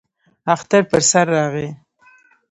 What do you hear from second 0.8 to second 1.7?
پر سر راغی.